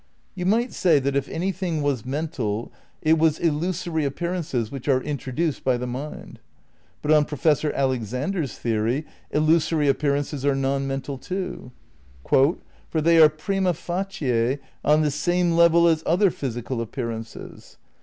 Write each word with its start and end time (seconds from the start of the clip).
You 0.33 0.47
might 0.47 0.73
say 0.73 0.97
that 0.97 1.15
if 1.15 1.29
anything 1.29 1.83
was 1.83 2.07
mental 2.07 2.71
it 3.03 3.19
was 3.19 3.37
illusory 3.37 4.03
appearances 4.03 4.71
which 4.71 4.87
are 4.87 4.99
"introduced 4.99 5.63
by 5.63 5.77
the 5.77 5.85
mind." 5.85 6.39
But 7.03 7.11
on 7.11 7.23
Professor 7.23 7.71
Alexander's 7.71 8.57
theory 8.57 9.05
illusory 9.29 9.87
appearances 9.87 10.43
are 10.43 10.55
non 10.55 10.87
mental 10.87 11.19
too. 11.19 11.71
"For 12.27 12.55
they 12.99 13.19
are 13.21 13.29
prima 13.29 13.75
facie 13.75 14.57
on 14.83 15.03
the 15.03 15.11
same 15.11 15.51
level 15.51 15.87
as 15.87 16.01
other 16.07 16.31
physical 16.31 16.81
appearances. 16.81 17.77